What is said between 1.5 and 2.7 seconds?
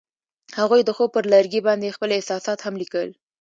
باندې خپل احساسات